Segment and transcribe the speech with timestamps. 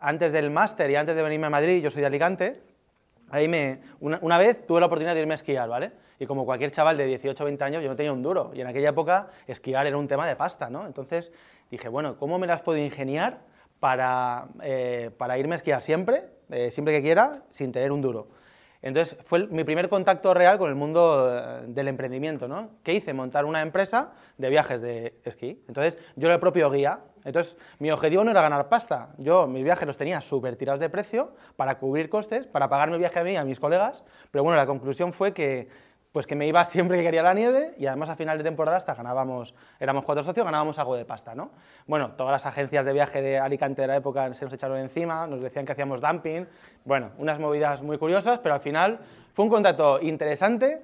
[0.00, 2.60] Antes del máster y antes de venirme a Madrid, yo soy de Alicante,
[3.30, 5.92] ahí me, una, vez tuve la oportunidad de irme a esquiar, ¿vale?
[6.18, 8.52] Y como cualquier chaval de 18 o 20 años, yo no tenía un duro.
[8.54, 10.86] Y en aquella época esquiar era un tema de pasta, ¿no?
[10.86, 11.32] Entonces
[11.70, 13.38] dije, bueno, ¿cómo me las puedo ingeniar
[13.80, 18.28] para, eh, para irme a esquiar siempre, eh, siempre que quiera, sin tener un duro?
[18.80, 22.70] Entonces fue mi primer contacto real con el mundo eh, del emprendimiento, ¿no?
[22.84, 23.12] ¿Qué hice?
[23.12, 25.62] Montar una empresa de viajes de esquí.
[25.66, 27.00] Entonces yo era el propio guía.
[27.24, 29.10] Entonces mi objetivo no era ganar pasta.
[29.18, 33.00] Yo mis viajes los tenía súper tirados de precio para cubrir costes, para pagarme el
[33.00, 34.04] viaje a mí y a mis colegas.
[34.30, 35.68] Pero bueno, la conclusión fue que
[36.18, 38.76] pues que me iba siempre que quería la nieve y además a final de temporada
[38.76, 41.52] hasta ganábamos, éramos cuatro socios, ganábamos algo de pasta, ¿no?
[41.86, 45.28] Bueno, todas las agencias de viaje de Alicante de la época se nos echaron encima,
[45.28, 46.44] nos decían que hacíamos dumping,
[46.84, 48.98] bueno, unas movidas muy curiosas, pero al final
[49.32, 50.82] fue un contacto interesante,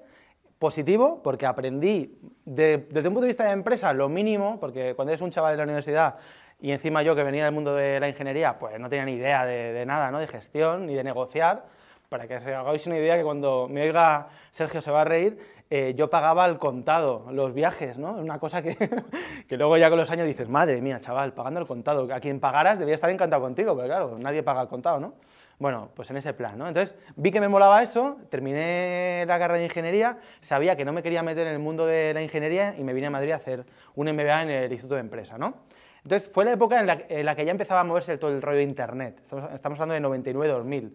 [0.60, 5.20] positivo, porque aprendí desde un punto de vista de empresa lo mínimo, porque cuando eres
[5.20, 6.14] un chaval de la universidad
[6.60, 9.44] y encima yo que venía del mundo de la ingeniería, pues no tenía ni idea
[9.44, 10.20] de, de nada, ¿no?
[10.20, 11.64] De gestión ni de negociar,
[12.08, 15.38] para que os hagáis una idea que cuando me oiga Sergio se va a reír,
[15.70, 18.12] eh, yo pagaba al contado los viajes, ¿no?
[18.12, 18.76] Una cosa que,
[19.48, 22.06] que, luego ya con los años dices, madre mía, chaval, pagando al contado.
[22.14, 25.14] A quien pagaras debía estar encantado contigo, pero claro, nadie paga al contado, ¿no?
[25.58, 26.66] Bueno, pues en ese plan, ¿no?
[26.66, 31.02] Entonces vi que me molaba eso, terminé la carrera de ingeniería, sabía que no me
[31.02, 33.64] quería meter en el mundo de la ingeniería y me vine a Madrid a hacer
[33.94, 35.54] un MBA en el Instituto de Empresa, ¿no?
[36.02, 38.64] Entonces fue la época en la, que ya empezaba a moverse todo el rollo de
[38.64, 39.20] Internet.
[39.54, 40.92] Estamos, hablando de 99-2000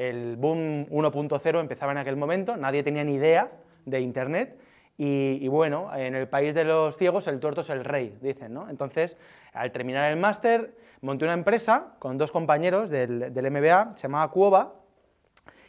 [0.00, 3.50] el boom 1.0 empezaba en aquel momento, nadie tenía ni idea
[3.84, 4.58] de Internet
[4.96, 8.68] y, bueno, en el país de los ciegos el tuerto es el rey, dicen, ¿no?
[8.68, 9.16] Entonces,
[9.54, 14.74] al terminar el máster, monté una empresa con dos compañeros del, MBA, se llamaba Cuova,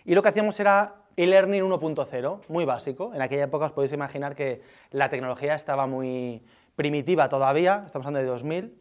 [0.03, 3.13] y lo que hacíamos era e-learning 1.0, muy básico.
[3.13, 6.43] En aquella época os podéis imaginar que la tecnología estaba muy
[6.75, 8.80] primitiva todavía, estamos hablando de 2000,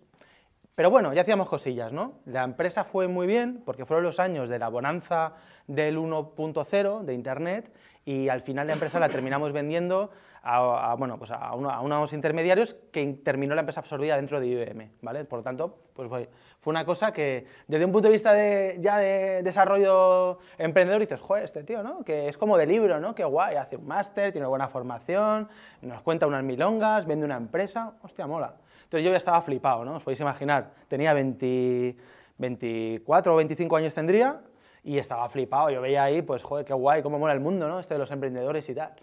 [0.80, 2.14] pero bueno, ya hacíamos cosillas, ¿no?
[2.24, 5.34] La empresa fue muy bien porque fueron los años de la bonanza
[5.66, 7.70] del 1.0 de Internet
[8.06, 10.10] y al final la empresa la terminamos vendiendo
[10.42, 15.26] a, bueno, pues a, unos intermediarios que terminó la empresa absorbida dentro de IBM, ¿vale?
[15.26, 18.96] Por lo tanto, pues fue una cosa que desde un punto de vista de, ya
[18.96, 22.02] de desarrollo emprendedor dices, joder, este tío, ¿no?
[22.04, 23.14] Que es como de libro, ¿no?
[23.14, 25.46] Qué guay, hace un máster, tiene una buena formación,
[25.82, 28.54] nos cuenta unas milongas, vende una empresa, hostia, mola.
[28.90, 29.94] Entonces yo ya estaba flipado, ¿no?
[29.94, 34.40] Os podéis imaginar, tenía 24 o 25 años tendría
[34.82, 35.70] y estaba flipado.
[35.70, 37.78] Yo veía ahí, pues, joder, qué guay, cómo mola el mundo, ¿no?
[37.78, 38.94] Este de los emprendedores y tal.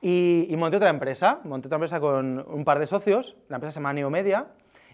[0.00, 3.78] Y, monté otra empresa, monté otra empresa con un par de socios, la empresa se
[3.78, 4.48] llama Neomedia,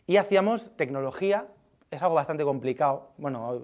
[0.06, 1.46] y hacíamos tecnología,
[1.90, 3.62] es algo bastante complicado, bueno,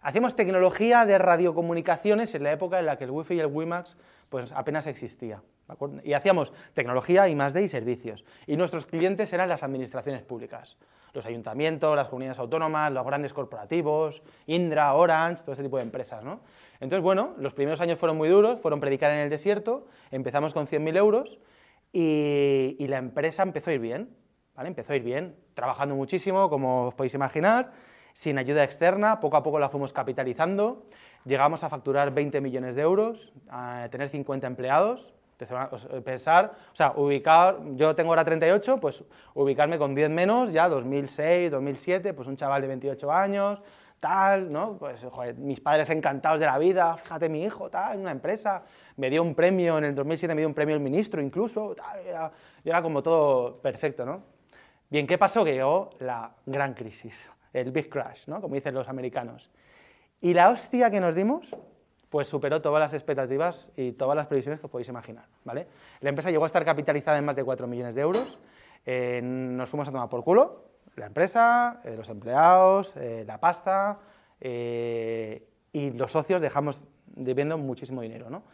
[0.00, 3.98] hacíamos tecnología de radiocomunicaciones en la época en la que el Wi-Fi y el WiMAX
[4.28, 5.42] pues apenas existía.
[6.02, 8.24] Y hacíamos tecnología y más de y servicios.
[8.46, 10.76] Y nuestros clientes eran las administraciones públicas,
[11.14, 16.22] los ayuntamientos, las comunidades autónomas, los grandes corporativos, Indra, Orange, todo ese tipo de empresas.
[16.22, 16.40] ¿no?
[16.80, 20.66] Entonces, bueno, los primeros años fueron muy duros, fueron predicar en el desierto, empezamos con
[20.66, 21.38] 100.000 euros
[21.92, 24.10] y, la empresa empezó a ir bien,
[24.54, 24.68] ¿vale?
[24.68, 27.72] Empezó a ir bien, trabajando muchísimo, como os podéis imaginar,
[28.12, 30.86] sin ayuda externa, poco a poco la fuimos capitalizando,
[31.24, 37.58] llegamos a facturar 20 millones de euros, a tener 50 empleados, pensar, o sea, ubicar,
[37.74, 42.62] yo tengo ahora 38, pues ubicarme con 10 menos, ya 2006, 2007, pues un chaval
[42.62, 43.60] de 28 años,
[44.00, 44.76] tal, ¿no?
[44.76, 48.62] Pues, joder, mis padres encantados de la vida, fíjate mi hijo, tal, en una empresa,
[48.96, 52.00] me dio un premio, en el 2007 me dio un premio el ministro incluso, tal,
[52.00, 52.30] era,
[52.64, 54.22] era como todo perfecto, ¿no?
[54.90, 55.44] Bien, ¿qué pasó?
[55.44, 58.40] Que llegó la gran crisis, el big crash, ¿no?
[58.40, 59.50] Como dicen los americanos.
[60.20, 61.56] Y la hostia que nos dimos
[62.14, 65.24] pues superó todas las expectativas y todas las previsiones que os podéis imaginar.
[65.42, 65.66] ¿vale?
[65.98, 68.38] La empresa llegó a estar capitalizada en más de 4 millones de euros,
[68.86, 70.62] eh, nos fuimos a tomar por culo,
[70.94, 73.98] la empresa, eh, los empleados, eh, la pasta,
[74.40, 76.84] y los socios dejamos
[77.16, 78.30] debiendo muchísimo dinero.
[78.30, 78.44] ¿no?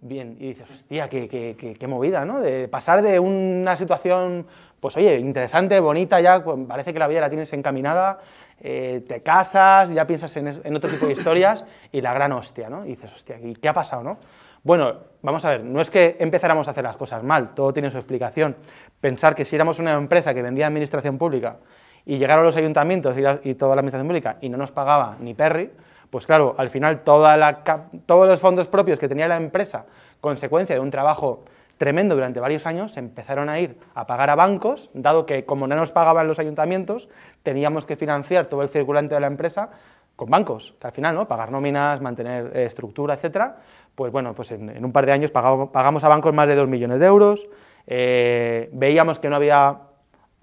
[0.00, 2.40] Bien, y dices, hostia, qué, qué, qué, movida, ¿no?
[2.40, 4.46] De pasar de una situación,
[4.80, 8.18] pues oye, interesante, bonita, ya parece que la vida la tienes encaminada,
[8.60, 12.84] eh, te casas, ya piensas en, otro tipo de historias y la gran hostia, ¿no?
[12.84, 14.18] Y dices, hostia, ¿y qué ha pasado, no?
[14.62, 17.90] Bueno, vamos a ver, no es que empezáramos a hacer las cosas mal, todo tiene
[17.90, 18.56] su explicación.
[19.00, 21.58] Pensar que si éramos una empresa que vendía administración pública
[22.06, 25.70] y llegaron los ayuntamientos y, toda la administración pública y no nos pagaba ni Perry,
[26.14, 29.86] pues claro, al final todos los fondos propios que tenía la empresa,
[30.20, 31.42] consecuencia de un trabajo
[31.76, 35.66] tremendo durante varios años, se empezaron a ir a pagar a bancos, dado que como
[35.66, 37.08] no nos pagaban los ayuntamientos,
[37.42, 39.70] teníamos que financiar todo el circulante de la empresa
[40.14, 41.26] con bancos, que al final, ¿no?
[41.26, 43.56] Pagar nóminas, mantener eh, estructura, etcétera,
[43.96, 47.00] pues bueno, pues en, un par de años pagamos, a bancos más de 2 millones
[47.00, 47.48] de euros,
[47.88, 49.80] eh, veíamos que no había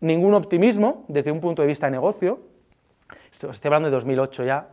[0.02, 2.42] ningún optimismo desde un punto de vista de negocio,
[3.32, 4.68] estoy hablando de 2008 ya,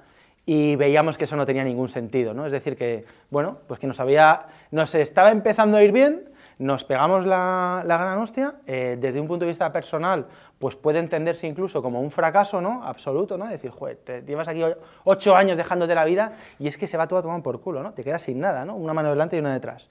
[0.49, 2.47] y veíamos que eso no tenía ningún sentido, ¿no?
[2.47, 6.85] Es decir, que, bueno, pues que nos había, nos estaba empezando a ir bien, nos
[6.85, 10.25] pegamos la, gran hostia, eh, desde un punto de vista personal,
[10.59, 12.83] pues puede entenderse incluso como un fracaso, ¿no?
[12.83, 13.47] Absoluto, ¿no?
[13.47, 14.63] Decir, joder, te llevas aquí
[15.05, 17.83] ocho años dejándote la vida y es que se va todo a tomar por culo,
[17.83, 17.93] ¿no?
[17.93, 18.75] Te quedas sin nada, ¿no?
[18.75, 19.91] Una mano delante y una detrás.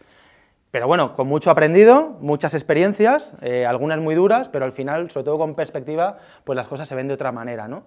[0.72, 5.26] Pero bueno, con mucho aprendido, muchas experiencias, eh, algunas muy duras, pero al final, sobre
[5.26, 7.84] todo con perspectiva, pues las cosas se ven de otra manera, ¿no?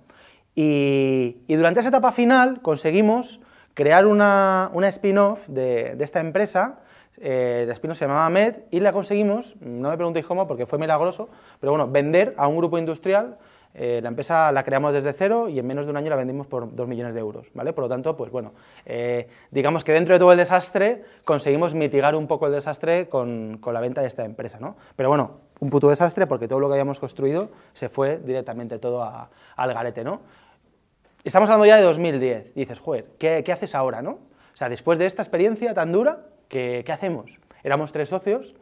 [0.54, 3.40] Y, durante esa etapa final conseguimos
[3.74, 6.80] crear una, spin-off de, esta empresa,
[7.18, 10.78] eh, la spin-off se llamaba Med, y la conseguimos, no me preguntéis cómo porque fue
[10.78, 11.28] milagroso,
[11.60, 13.38] pero bueno, vender a un grupo industrial.
[13.72, 16.48] Eh, la empresa la creamos desde cero y en menos de un año la vendimos
[16.48, 17.72] por dos millones de euros, ¿vale?
[17.72, 18.52] Por lo tanto, pues bueno,
[18.84, 23.58] eh, digamos que dentro de todo el desastre conseguimos mitigar un poco el desastre con,
[23.60, 24.74] con, la venta de esta empresa, ¿no?
[24.96, 29.04] Pero bueno, un puto desastre porque todo lo que habíamos construido se fue directamente todo
[29.04, 30.20] al garete, ¿no?
[31.22, 32.54] Estamos hablando ya de 2010.
[32.54, 34.12] dices, joder, ¿qué, haces ahora, no?
[34.12, 37.38] O sea, después de esta experiencia tan dura, ¿qué, hacemos?
[37.62, 38.54] Éramos tres socios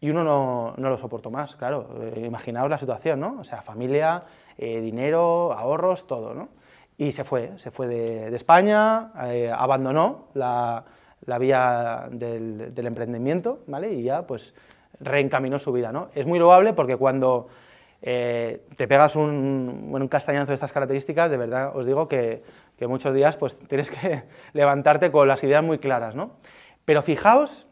[0.00, 1.88] y uno no, lo soportó más, claro.
[2.00, 3.38] Eh, imaginaos la situación, ¿no?
[3.40, 4.22] O sea, familia,
[4.56, 6.50] eh, dinero, ahorros, todo, ¿no?
[6.96, 10.84] Y se fue, se fue de, España, eh, abandonó la,
[11.40, 13.92] vía del, del, emprendimiento, ¿vale?
[13.92, 14.54] Y ya, pues,
[15.00, 16.10] reencaminó su vida, ¿no?
[16.14, 17.48] Es muy loable porque cuando
[18.06, 22.42] eh, te pegas un, un, castañazo de estas características, de verdad os digo que,
[22.86, 26.14] muchos días pues, tienes que levantarte con las ideas muy claras.
[26.14, 26.32] ¿no?
[26.84, 27.66] Pero fijaos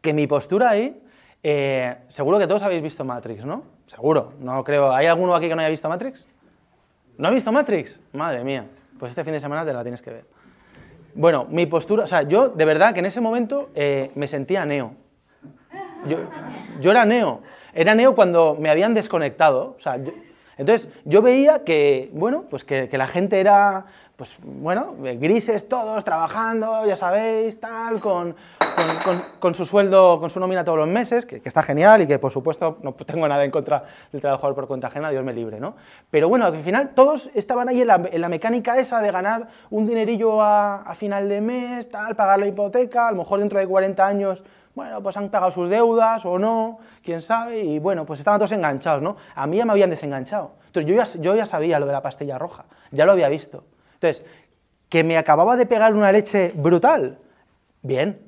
[0.00, 1.02] que mi postura ahí,
[1.42, 3.64] eh, seguro que todos habéis visto Matrix, ¿no?
[3.88, 4.90] Seguro, no creo.
[4.90, 6.26] ¿Hay alguno aquí que no haya visto Matrix?
[7.18, 8.00] ¿No ha visto Matrix?
[8.14, 8.64] Madre mía,
[8.98, 10.24] pues este fin de semana te la tienes que ver.
[11.14, 14.64] Bueno, mi postura, o sea, yo de verdad que en ese momento eh, me sentía
[14.64, 14.94] neo.
[16.06, 16.20] Yo,
[16.80, 17.42] yo era neo.
[17.74, 19.74] Era neo cuando me habían desconectado.
[19.78, 19.98] O sea,
[20.58, 23.86] entonces, yo veía que, bueno, pues que, la gente era,
[24.16, 28.36] pues bueno, grises todos, trabajando, ya sabéis, tal, con,
[29.40, 32.30] con, su sueldo, con su nómina todos los meses, que, está genial y que, por
[32.30, 35.74] supuesto, no tengo nada en contra del trabajador por cuenta ajena, Dios me libre, ¿no?
[36.10, 40.42] Pero bueno, al final todos estaban ahí en la, mecánica esa de ganar un dinerillo
[40.42, 44.06] a, a final de mes, tal, pagar la hipoteca, a lo mejor dentro de 40
[44.06, 44.42] años
[44.74, 48.52] bueno, pues han pagado sus deudas o no, quién sabe, y bueno, pues estaban todos
[48.52, 49.16] enganchados, ¿no?
[49.34, 50.52] A mí ya me habían desenganchado.
[50.66, 53.64] Entonces yo ya, yo ya sabía lo de la pastilla roja, ya lo había visto.
[53.94, 54.24] Entonces,
[54.88, 57.18] que me acababa de pegar una leche brutal,
[57.82, 58.18] bien,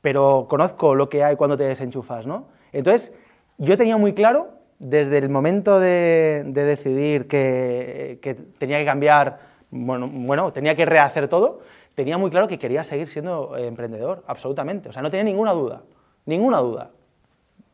[0.00, 2.46] pero conozco lo que hay cuando te desenchufas, ¿no?
[2.72, 3.12] Entonces,
[3.58, 4.48] yo tenía muy claro,
[4.78, 11.28] desde el momento de, decidir que, que, tenía que cambiar, bueno, bueno, tenía que rehacer
[11.28, 11.60] todo,
[12.00, 14.88] tenía muy claro que quería seguir siendo eh, emprendedor, absolutamente.
[14.88, 15.82] O sea, no tenía ninguna duda,
[16.24, 16.90] ninguna duda,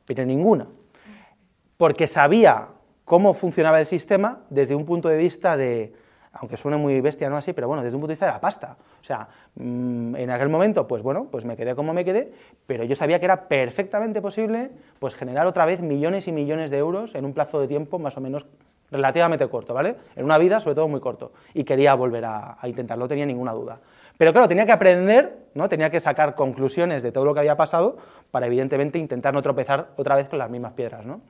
[0.04, 0.66] pero ninguna.
[1.76, 2.68] Porque sabía
[3.04, 5.94] cómo funcionaba el sistema desde un punto de vista de,
[6.32, 8.40] aunque suene muy bestia, no así, pero bueno, desde un punto de vista de la
[8.40, 8.76] pasta.
[9.00, 12.32] O sea, mm, en aquel momento, pues bueno, pues me quedé como me quedé,
[12.66, 16.78] pero yo sabía que era perfectamente posible pues generar otra vez millones y millones de
[16.78, 18.46] euros en un plazo de tiempo más o menos
[18.90, 19.96] relativamente corto, ¿vale?
[20.14, 21.32] En una vida, sobre todo, muy corto.
[21.54, 23.78] Y quería volver a, a intentarlo, no tenía ninguna duda.
[24.18, 25.68] Pero claro, tenía que aprender, ¿no?
[25.68, 27.98] tenía que sacar conclusiones de todo lo que había pasado
[28.30, 31.04] para evidentemente intentar no tropezar otra vez con las mismas piedras.
[31.04, 31.20] ¿no?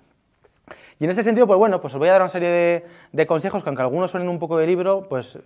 [0.98, 3.62] Y en ese sentido, pues bueno, pues os voy a dar una serie de, consejos
[3.62, 5.38] que aunque algunos suenen un poco de libro, pues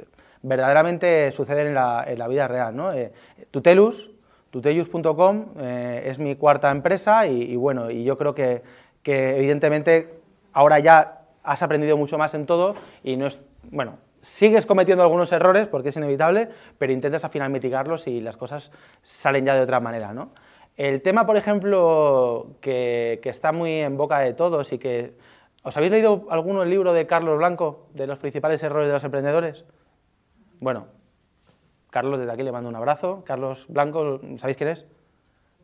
[0.43, 2.77] verdaderamente suceden en la, vida real.
[2.77, 2.93] ¿no?
[2.93, 3.13] Eh,
[3.51, 4.11] Tutelus,
[4.51, 8.63] tutelius.com eh, es mi cuarta empresa y, bueno, y yo creo que,
[9.03, 10.21] que evidentemente
[10.53, 15.33] ahora ya has aprendido mucho más en todo y no es, bueno, sigues cometiendo algunos
[15.33, 16.49] errores porque es inevitable,
[16.79, 18.71] pero intentas al final mitigarlos y las cosas
[19.03, 20.13] salen ya de otra manera.
[20.13, 20.31] ¿no?
[20.77, 25.15] El tema, por ejemplo, que, está muy en boca de todos y que...
[25.63, 29.05] ¿Os habéis leído alguno el libro de Carlos Blanco, de los principales errores de los
[29.05, 29.67] emprendedores?
[30.59, 30.87] Bueno,
[31.91, 33.23] Carlos, desde aquí le mando un abrazo.
[33.27, 34.87] Carlos Blanco, ¿sabéis quién es?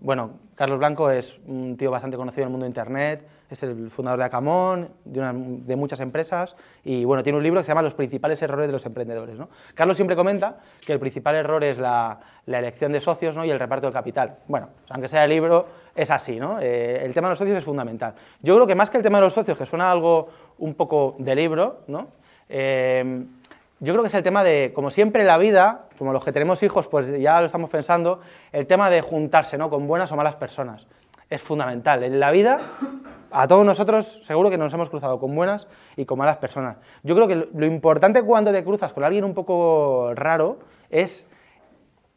[0.01, 3.91] Bueno, Carlos Blanco es un tío bastante conocido en el mundo de Internet, es el
[3.91, 7.95] fundador de Acamón, de, muchas empresas, y bueno, tiene un libro que se llama Los
[7.95, 9.39] principales errores de los emprendedores.
[9.39, 9.49] ¿no?
[9.75, 13.45] Carlos siempre comenta que el principal error es la, elección de socios ¿no?
[13.45, 14.37] y el reparto del capital.
[14.49, 16.59] Bueno, pues aunque sea el libro, es así, ¿no?
[16.61, 18.15] Eh, el tema de los socios es fundamental.
[18.43, 21.17] Yo creo que más que el tema de los socios, que suena algo un poco
[21.19, 22.09] de libro, ¿no?
[22.49, 23.25] Eh,
[23.79, 26.33] yo creo que es el tema de, como siempre en la vida, como los que
[26.33, 29.69] tenemos hijos, pues ya lo estamos pensando, el tema de juntarse ¿no?
[29.69, 30.87] con buenas o malas personas.
[31.29, 32.05] Es fundamental.
[32.05, 32.59] En la vida,
[33.33, 35.67] a todos nosotros seguro que nos hemos cruzado con buenas
[35.97, 36.77] y con malas personas.
[37.03, 41.29] Yo creo que lo importante cuando te cruzas con alguien un poco raro es,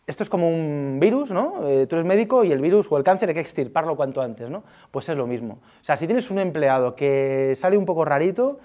[0.05, 1.67] esto es como un virus, ¿no?
[1.67, 4.47] Eh, tú eres médico y el virus o el cáncer hay que extirparlo cuanto antes,
[4.47, 4.63] ¿no?
[4.91, 5.55] Pues es lo mismo.
[5.81, 8.59] O sea, si tienes un empleado que sale un poco rarito,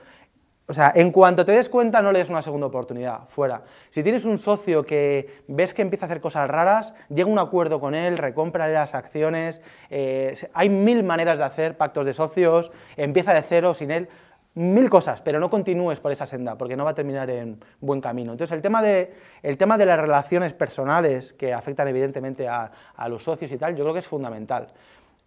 [0.66, 3.62] o sea, en cuanto te des cuenta, no le des una segunda oportunidad, fuera.
[3.90, 7.38] Si tienes un socio que ves que empieza a hacer cosas raras, llega a un
[7.38, 12.70] acuerdo con él, recompra las acciones, eh, hay mil maneras de hacer pactos de socios,
[12.96, 14.08] empieza de cero sin él,
[14.54, 18.00] mil cosas, pero no continúes por esa senda, porque no va a terminar en buen
[18.00, 18.32] camino.
[18.32, 22.70] Entonces, el tema de, el tema de las relaciones personales que afectan evidentemente a,
[23.08, 24.68] los socios y tal, yo creo que es fundamental.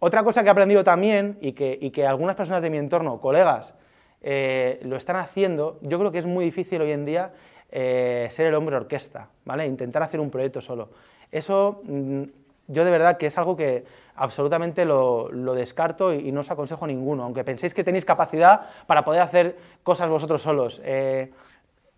[0.00, 3.20] Otra cosa que he aprendido también y que, y que algunas personas de mi entorno,
[3.20, 3.76] colegas,
[4.20, 7.32] eh, lo están haciendo, yo creo que es muy difícil hoy en día
[7.70, 9.66] eh, ser el hombre orquesta, ¿vale?
[9.66, 10.88] Intentar hacer un proyecto solo.
[11.30, 12.22] Eso mm,
[12.66, 13.84] yo de verdad que es algo que
[14.16, 19.20] absolutamente lo, descarto y, no os aconsejo ninguno, aunque penséis que tenéis capacidad para poder
[19.20, 20.80] hacer cosas vosotros solos.
[20.84, 21.30] Eh,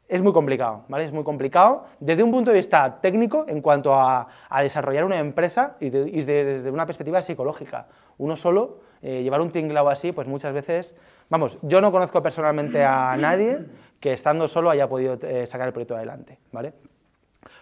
[0.07, 1.05] es muy complicado, ¿vale?
[1.05, 4.27] Es muy complicado desde un punto de vista técnico en cuanto a,
[4.61, 7.87] desarrollar una empresa y, desde una perspectiva psicológica.
[8.19, 10.97] Uno solo, llevar un tinglao así, pues muchas veces
[11.31, 13.61] Vamos, yo no conozco personalmente a nadie
[14.01, 16.73] que estando solo haya podido eh, sacar el proyecto adelante, ¿vale?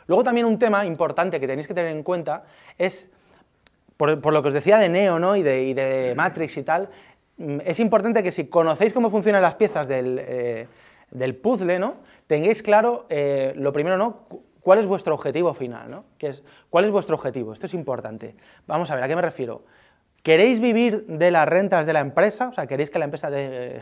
[0.07, 2.45] Luego también un tema importante que tenéis que tener en cuenta
[2.79, 3.11] es,
[3.99, 5.37] por, lo que os decía de Neo ¿no?
[5.37, 6.89] y, de, Matrix y tal,
[7.37, 10.67] mm, es importante que si conocéis cómo funcionan las piezas del, eh,
[11.43, 11.97] puzzle, ¿no?
[12.27, 14.23] tengáis claro, eh, lo primero, ¿no?
[14.63, 15.91] ¿Cuál es vuestro objetivo final?
[15.91, 16.05] ¿no?
[16.19, 17.53] es, ¿Cuál es vuestro objetivo?
[17.53, 18.35] Esto es importante.
[18.67, 19.63] Vamos a ver, ¿a qué me refiero?
[20.23, 22.49] ¿Queréis vivir de las rentas de la empresa?
[22.49, 23.31] O sea, ¿queréis que la empresa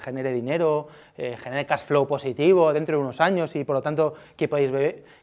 [0.00, 4.14] genere dinero, eh, genere cash flow positivo dentro de unos años y por lo tanto
[4.36, 4.70] que podáis,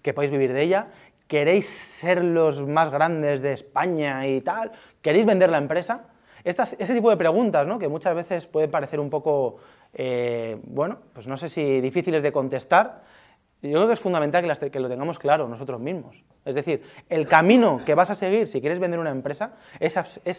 [0.02, 0.88] que vivir de ella?
[1.28, 4.72] ¿Queréis ser los más grandes de España y tal?
[5.02, 6.08] ¿Queréis vender la empresa?
[6.44, 7.80] ese tipo de preguntas, ¿no?
[7.80, 9.58] que muchas veces pueden parecer un poco,
[9.94, 13.02] eh, bueno, pues no sé si difíciles de contestar,
[13.70, 16.22] yo creo que es fundamental que, lo tengamos claro nosotros mismos.
[16.44, 19.96] Es decir, el camino que vas a seguir si quieres vender una empresa es,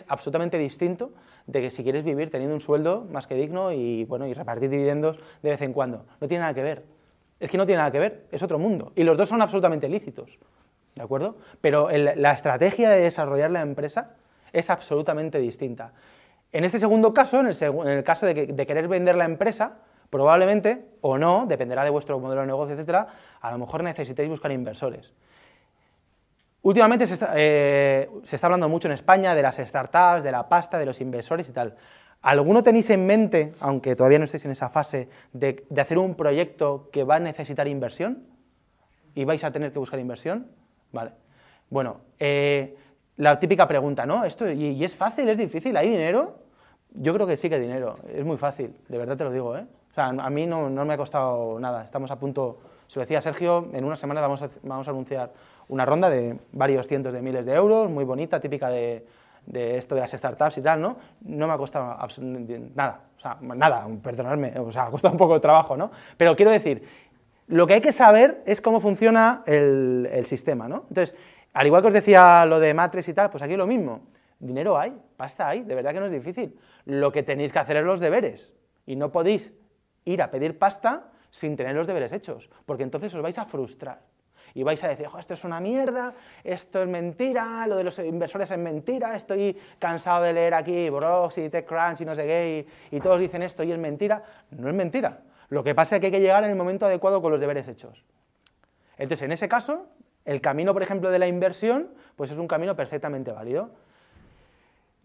[0.09, 1.13] absolutamente distinto
[1.47, 4.69] de que si quieres vivir teniendo un sueldo más que digno y, bueno, y repartir
[4.69, 6.05] dividendos de vez en cuando.
[6.21, 6.85] No tiene nada que ver.
[7.41, 8.93] Es que no tiene nada que ver, es otro mundo.
[8.95, 10.39] Y los dos son absolutamente lícitos.
[10.95, 11.37] ¿De acuerdo?
[11.61, 14.17] Pero la estrategia de desarrollar la empresa
[14.53, 15.93] es absolutamente distinta.
[16.53, 17.47] En este segundo caso, en
[17.89, 19.79] el, caso de querer vender la empresa,
[20.11, 23.09] Probablemente, o no, dependerá de vuestro modelo de negocio, etcétera,
[23.41, 25.13] a lo mejor necesitéis buscar inversores.
[26.65, 30.87] Últimamente eh, se está, hablando mucho en España de las startups, de la pasta, de
[30.87, 31.77] los inversores y tal.
[32.23, 36.89] ¿Alguno tenéis en mente, aunque todavía no estéis en esa fase, de, hacer un proyecto
[36.91, 38.23] que va a necesitar inversión?
[39.15, 40.47] ¿Y vais a tener que buscar inversión?
[40.91, 41.11] Vale.
[41.69, 42.79] Bueno, eh,
[43.19, 44.25] la típica pregunta, ¿no?
[44.25, 45.29] ¿Esto, y, y, es fácil?
[45.29, 45.77] ¿Es difícil?
[45.77, 46.39] ¿Hay dinero?
[46.93, 47.93] Yo creo que sí que hay dinero.
[48.09, 49.67] Es muy fácil, de verdad te lo digo, ¿eh?
[49.95, 51.85] O sea, a mí no, me ha costado nada.
[51.85, 52.59] Estamos a punto,
[52.89, 55.31] se lo decía Sergio, en una semana vamos a, vamos a anunciar
[55.69, 59.07] una ronda de varios cientos de miles de euros, muy bonita, típica de,
[59.55, 60.97] esto de las startups y tal, ¿no?
[61.21, 61.97] No me ha costado
[62.75, 65.93] nada, o sea, nada, perdonadme, o sea, ha costado un poco de trabajo, ¿no?
[66.17, 66.83] Pero quiero decir,
[67.47, 70.87] lo que hay que saber es cómo funciona el, el sistema, ¿no?
[70.89, 71.15] Entonces,
[71.53, 74.01] al igual que os decía lo de Matrix y tal, pues aquí lo mismo.
[74.41, 76.59] Dinero hay, pasta hay, de verdad que no es difícil.
[76.85, 78.53] Lo que tenéis que hacer es los deberes
[78.87, 79.55] y no podéis
[80.05, 84.01] ir a pedir pasta sin tener los deberes hechos, porque entonces os vais a frustrar.
[84.57, 88.53] Y vais a decir, esto es una mierda, esto es mentira, lo de los inversores
[88.53, 93.01] es mentira, estoy cansado de leer aquí Brox y TechCrunch y no sé qué, y,
[93.01, 94.23] todos dicen esto y es mentira.
[94.51, 95.23] No es mentira.
[95.49, 97.67] Lo que pasa es que hay que llegar en el momento adecuado con los deberes
[97.67, 98.05] hechos.
[98.97, 99.87] Entonces, en ese caso,
[100.25, 103.71] el camino, por ejemplo, de la inversión, pues es un camino perfectamente válido.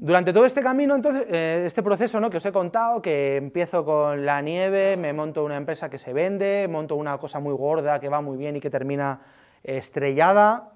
[0.01, 2.29] Durante todo este camino, entonces, eh, este proceso ¿no?
[2.29, 6.13] que os he contado, que empiezo con la nieve, me monto una empresa que se
[6.13, 9.20] vende, monto una cosa muy gorda que va muy bien y que termina
[9.62, 10.72] estrellada,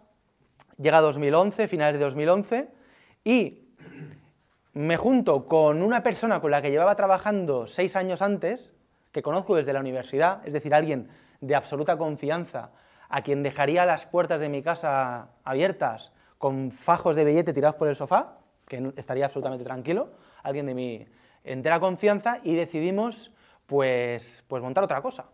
[0.77, 2.68] llega 2011, finales de 2011,
[3.24, 3.70] y
[4.74, 8.74] me junto con una persona con la que llevaba trabajando seis años antes,
[9.13, 11.08] que conozco desde la universidad, es decir, alguien
[11.39, 12.72] de absoluta confianza,
[13.08, 17.88] a quien dejaría las puertas de mi casa abiertas con fajos de billete tirados por
[17.88, 20.10] el sofá, que estaría absolutamente tranquilo,
[20.43, 21.05] alguien de mi
[21.43, 23.32] entera confianza, y decidimos
[23.65, 25.25] pues, pues montar otra cosa.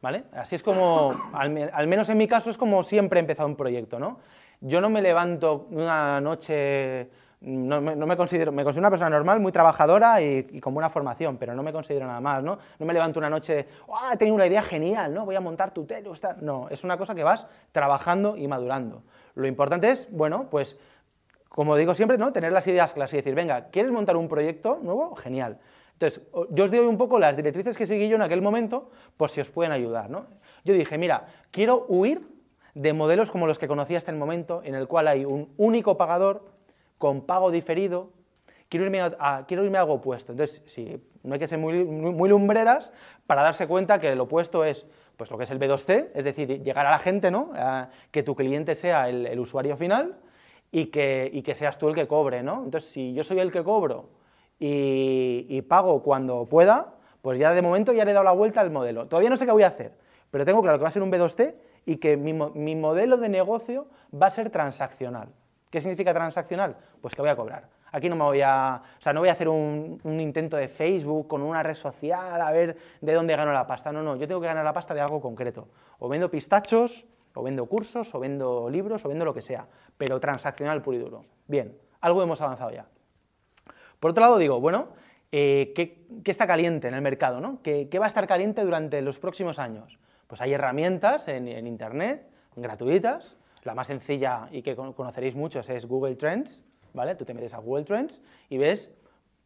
[0.00, 0.24] ¿Vale?
[0.32, 3.98] Así es como, al, menos en mi caso, es como siempre he empezado un proyecto,
[3.98, 4.18] ¿no?
[4.60, 7.08] Yo no me levanto una noche,
[7.40, 11.54] no me, considero, me considero una persona normal, muy trabajadora y, con buena formación, pero
[11.54, 12.58] no me considero nada más, ¿no?
[12.78, 15.24] No me levanto una noche, ¡ah, he tenido una idea genial, ¿no?
[15.24, 16.10] Voy a montar tu tele,
[16.40, 19.02] no, es una cosa que vas trabajando y madurando.
[19.36, 20.76] Lo importante es, bueno, pues
[21.58, 22.32] como digo siempre, ¿no?
[22.32, 25.16] tener las ideas claras y decir, venga, ¿quieres montar un proyecto nuevo?
[25.16, 25.58] Genial.
[25.94, 29.32] Entonces, yo os doy un poco las directrices que seguí yo en aquel momento por
[29.32, 30.08] si os pueden ayudar.
[30.08, 30.26] ¿no?
[30.64, 32.22] Yo dije, mira, quiero huir
[32.74, 35.96] de modelos como los que conocí hasta el momento, en el cual hay un único
[35.96, 36.48] pagador
[36.96, 38.12] con pago diferido,
[38.68, 40.30] quiero irme a, quiero irme a algo opuesto.
[40.30, 42.92] Entonces, sí, no hay que ser muy, muy, lumbreras
[43.26, 44.86] para darse cuenta que el opuesto es
[45.16, 47.50] pues, lo que es el B2C, es decir, llegar a la gente, ¿no?
[48.12, 50.18] que tu cliente sea el, usuario final
[50.70, 52.42] y que, y que, seas tú el que cobre.
[52.42, 52.64] ¿no?
[52.64, 54.10] Entonces, si yo soy el que cobro
[54.58, 58.70] y, pago cuando pueda, pues ya de momento ya le he dado la vuelta al
[58.70, 59.06] modelo.
[59.06, 59.92] Todavía no sé qué voy a hacer,
[60.30, 61.54] pero tengo claro que va a ser un B2C
[61.86, 65.28] y que mi, mi modelo de negocio va a ser transaccional.
[65.70, 66.76] ¿Qué significa transaccional?
[67.00, 67.68] Pues que voy a cobrar.
[67.92, 71.26] Aquí no me voy a, o sea, no voy a hacer un, intento de Facebook
[71.26, 73.92] con una red social a ver de dónde gano la pasta.
[73.92, 75.68] No, no, yo tengo que ganar la pasta de algo concreto.
[75.98, 77.06] O vendo pistachos,
[77.38, 79.66] o vendo cursos, o vendo libros, o vendo lo que sea,
[79.96, 81.24] pero transaccional puro y duro.
[81.46, 82.86] Bien, algo hemos avanzado ya.
[84.00, 84.88] Por otro lado digo, bueno,
[85.30, 87.40] eh, ¿qué, está caliente en el mercado?
[87.40, 87.60] ¿no?
[87.62, 89.98] ¿Qué, va a estar caliente durante los próximos años?
[90.26, 93.36] Pues hay herramientas en, en Internet gratuitas.
[93.62, 97.14] La más sencilla y que conoceréis muchos es Google Trends, ¿vale?
[97.14, 98.90] Tú te metes a Google Trends y ves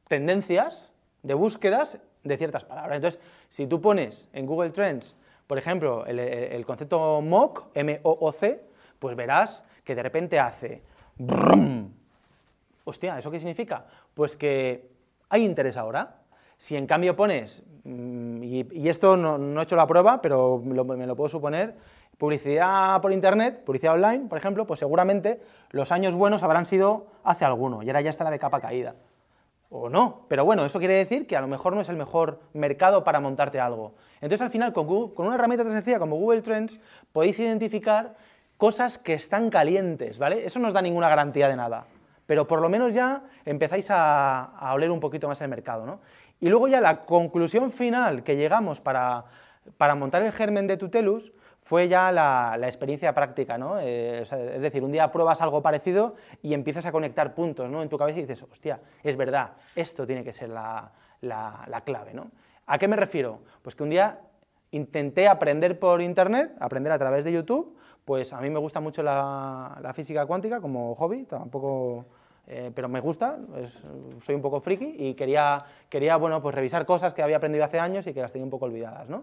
[0.08, 2.96] tendencias de búsquedas de ciertas palabras.
[2.96, 5.16] Entonces, si tú pones en Google Trends,
[5.52, 8.64] por ejemplo, el, concepto MOOC, M-O-O-C,
[8.99, 10.80] pues verás que de repente hace...
[12.85, 13.85] Hostia, ¿eso qué significa?
[14.14, 14.88] Pues que
[15.28, 16.23] hay interés ahora.
[16.56, 20.75] Si en cambio pones, mm, y, esto no, he hecho la prueba, pero me
[21.06, 21.75] lo puedo suponer,
[22.16, 27.44] Publicidad por Internet, publicidad online, por ejemplo, pues seguramente los años buenos habrán sido hace
[27.44, 28.94] alguno y ahora ya está la de capa caída.
[29.75, 32.40] O no, pero bueno, eso quiere decir que a lo mejor no es el mejor
[32.52, 33.94] mercado para montarte algo.
[34.23, 36.79] Entonces al final con, una herramienta tan sencilla como Google Trends
[37.12, 38.14] podéis identificar
[38.57, 40.47] cosas que están calientes, ¿vale?
[40.47, 41.87] Eso no os da ninguna garantía de nada,
[42.26, 46.00] pero por lo menos ya empezáis a, oler un poquito más el mercado, ¿no?
[46.38, 49.25] Y luego ya la conclusión final que llegamos para,
[49.97, 53.81] montar el germen de Tutelus fue ya la, experiencia práctica, ¿no?
[53.81, 57.83] Eh, es decir, un día pruebas algo parecido y empiezas a conectar puntos, ¿no?
[57.83, 60.93] En tu cabeza y dices, hostia, es verdad, esto tiene que ser la,
[61.85, 62.31] clave, ¿no?
[62.66, 63.40] ¿A qué me refiero?
[63.62, 64.21] Pues que un día
[64.71, 69.02] intenté aprender por internet, aprender a través de YouTube, pues a mí me gusta mucho
[69.02, 72.07] la, física cuántica como hobby, tampoco...
[72.49, 73.39] Eh, pero me gusta,
[74.21, 77.78] soy un poco friki y quería, quería bueno, pues revisar cosas que había aprendido hace
[77.78, 79.08] años y que las tenía un poco olvidadas.
[79.08, 79.23] ¿no?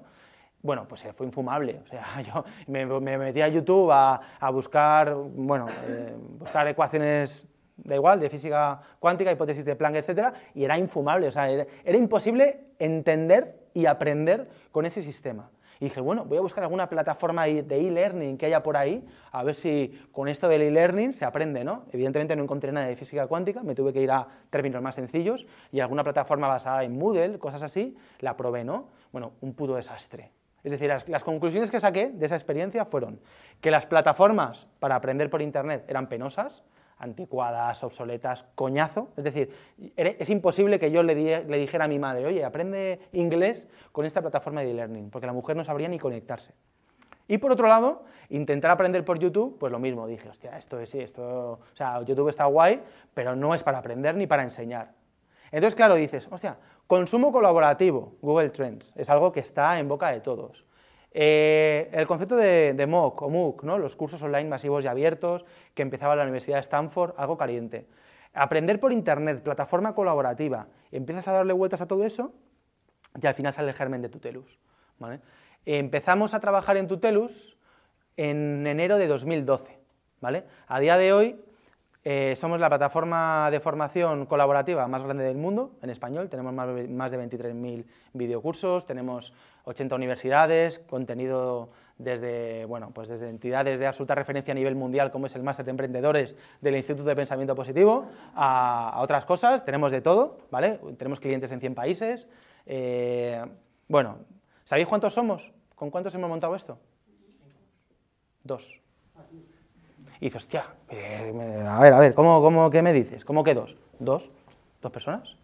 [0.61, 1.81] bueno, pues fue infumable.
[1.83, 2.85] O sea, yo me,
[3.17, 7.47] metí a YouTube a, buscar, bueno, eh, buscar ecuaciones,
[7.83, 10.33] da igual, de física cuántica, hipótesis de Planck, etc.
[10.53, 15.49] Y era infumable, o sea, era, imposible entender y aprender con ese sistema.
[15.79, 19.43] Y dije, bueno, voy a buscar alguna plataforma de e-learning que haya por ahí, a
[19.43, 21.85] ver si con esto del e-learning se aprende, ¿no?
[21.93, 25.45] Evidentemente no encontré nada de física cuántica, me tuve que ir a términos más sencillos
[25.71, 28.89] y alguna plataforma basada en Moodle, cosas así, la probé, ¿no?
[29.13, 30.31] Bueno, un puto desastre.
[30.63, 33.19] Es decir, las, conclusiones que saqué de esa experiencia fueron
[33.61, 36.63] que las plataformas para aprender por Internet eran penosas,
[36.99, 39.09] anticuadas, obsoletas, coñazo.
[39.17, 39.51] Es decir,
[39.95, 44.61] es imposible que yo le, dijera a mi madre, oye, aprende inglés con esta plataforma
[44.61, 46.53] de e-learning, porque la mujer no sabría ni conectarse.
[47.27, 50.07] Y por otro lado, intentar aprender por YouTube, pues lo mismo.
[50.07, 51.51] Dije, hostia, esto es esto.
[51.53, 52.81] O sea, YouTube está guay,
[53.13, 54.93] pero no es para aprender ni para enseñar.
[55.51, 56.57] Entonces, claro, dices, hostia,
[56.89, 60.65] Consumo colaborativo, Google Trends, es algo que está en boca de todos.
[61.11, 63.77] Eh, el concepto de, MOOC o MOOC, ¿no?
[63.77, 67.87] los cursos online masivos y abiertos que empezaba la Universidad de Stanford, algo caliente.
[68.33, 72.31] Aprender por Internet, plataforma colaborativa, empiezas a darle vueltas a todo eso
[73.19, 74.59] y al final sale el germen de Tutelus.
[75.65, 77.57] Empezamos a trabajar en Tutelus
[78.17, 79.79] en enero de 2012.
[80.21, 80.43] ¿vale?
[80.67, 81.41] A día de hoy
[82.11, 86.27] eh, somos la plataforma de formación colaborativa más grande del mundo en español.
[86.27, 89.31] Tenemos más, de 23.000 videocursos, tenemos
[89.65, 91.67] 80 universidades, contenido
[91.99, 95.65] desde, bueno, pues desde entidades de absoluta referencia a nivel mundial, como es el Máster
[95.65, 99.63] de Emprendedores del Instituto de Pensamiento Positivo, a, otras cosas.
[99.63, 100.79] Tenemos de todo, ¿vale?
[100.97, 102.27] Tenemos clientes en 100 países.
[102.65, 103.45] Eh,
[103.87, 104.17] bueno,
[104.63, 105.53] ¿sabéis cuántos somos?
[105.75, 106.79] ¿Con cuántos hemos montado esto?
[108.43, 108.81] Dos.
[110.21, 113.23] Y dices, hostia, eh, a ver, a ver, ¿cómo, cómo, ¿qué me dices?
[113.23, 113.75] ¿Cómo que dos?
[113.99, 114.29] ¿Dos?
[114.81, 115.35] ¿Dos personas?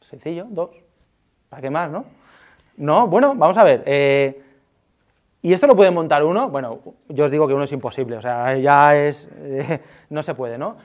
[0.00, 0.70] Sencillo, dos.
[1.48, 2.04] ¿Para qué más, no?
[2.76, 3.82] No, bueno, vamos a ver.
[3.86, 4.42] Eh,
[5.42, 6.48] ¿Y esto lo puede montar uno?
[6.48, 9.30] Bueno, yo os digo que uno es imposible, o sea, ya es.
[9.36, 10.76] Eh, no se puede, ¿no?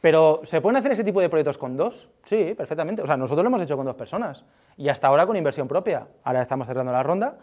[0.00, 2.10] Pero ¿se pueden hacer ese tipo de proyectos con dos?
[2.24, 3.00] Sí, perfectamente.
[3.00, 4.44] O sea, nosotros lo hemos hecho con dos personas.
[4.76, 6.06] Y hasta ahora con inversión propia.
[6.24, 7.38] Ahora estamos cerrando la ronda,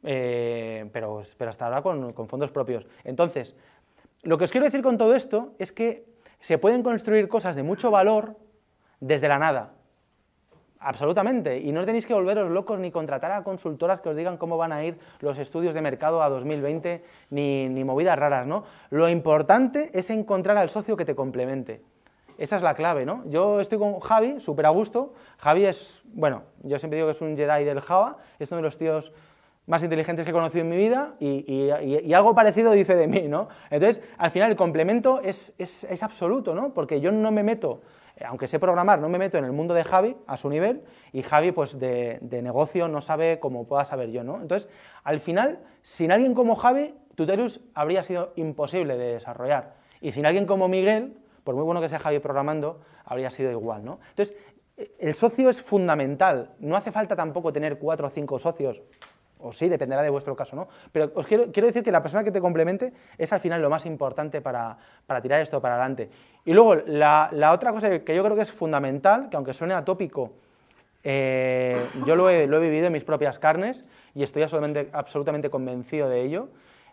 [0.00, 2.86] pero, pero hasta ahora con, con fondos propios.
[3.02, 3.56] Entonces,
[4.24, 6.06] lo que os quiero decir con todo esto es que
[6.40, 8.36] se pueden construir cosas de mucho valor
[9.00, 9.72] desde la nada.
[10.84, 11.58] Absolutamente.
[11.58, 14.70] Y no tenéis que volveros locos ni contratar a consultoras que os digan cómo van
[14.70, 18.64] a ir los estudios de mercado a 2020, ni, movidas raras, ¿no?
[18.90, 21.80] Lo importante es encontrar al socio que te complemente.
[22.36, 23.22] esa es la clave, ¿no?
[23.26, 25.14] Yo estoy con Javi, súper a gusto.
[25.38, 28.64] Javi es, bueno, yo siempre digo que es un Jedi del Java, es uno de
[28.64, 29.12] los tíos
[29.66, 33.48] más inteligentes que he conocido en mi vida y, algo parecido dice de mí, ¿no?
[33.70, 36.74] Entonces, al final el complemento es, es, absoluto, ¿no?
[36.74, 37.80] Porque yo no me meto,
[38.26, 41.22] aunque sé programar, no me meto en el mundo de Javi a su nivel y
[41.22, 44.40] Javi, pues de, de negocio no sabe como pueda saber yo, ¿no?
[44.40, 44.68] Entonces,
[45.02, 49.76] al final, sin alguien como Javi, Tutelus habría sido imposible de desarrollar.
[50.00, 53.84] Y sin alguien como Miguel, por muy bueno que sea Javi programando, habría sido igual,
[53.84, 54.00] ¿no?
[54.10, 54.36] Entonces,
[54.98, 56.50] el socio es fundamental.
[56.58, 58.82] No hace falta tampoco tener cuatro o cinco socios
[59.38, 60.68] o sí, dependerá de vuestro caso, ¿no?
[60.90, 63.84] Pero os quiero, decir que la persona que te complemente es al final lo más
[63.86, 64.76] importante para,
[65.22, 66.08] tirar esto para adelante.
[66.44, 70.32] Y luego, la, otra cosa que yo creo que es fundamental, que aunque suene atópico,
[71.06, 76.22] eh, yo lo he, vivido en mis propias carnes y estoy absolutamente, absolutamente convencido de
[76.22, 76.48] ello,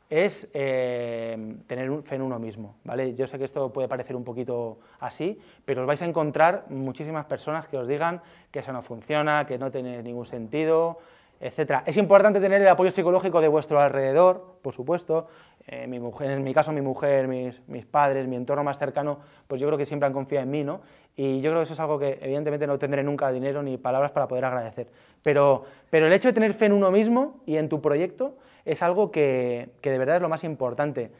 [0.09, 3.15] es eh, tener fe en uno mismo, ¿vale?
[3.15, 7.23] Yo sé que esto puede parecer un poquito así, pero os vais a encontrar muchísimas
[7.25, 10.99] personas que os digan que eso no funciona, que no tiene ningún sentido,
[11.41, 11.83] etcétera.
[11.87, 15.27] Es importante tener el apoyo psicológico de vuestro alrededor, por supuesto.
[15.67, 19.67] Eh, en mi caso, mi mujer, mis, mis, padres, mi entorno más cercano, pues yo
[19.67, 20.81] creo que siempre han confiado en mí, ¿no?
[21.15, 24.11] Y yo creo que eso es algo que evidentemente no tendré nunca dinero ni palabras
[24.11, 24.87] para poder agradecer.
[25.23, 28.83] Pero, pero el hecho de tener fe en uno mismo y en tu proyecto es
[28.83, 31.11] algo que, que de verdad es lo más importante.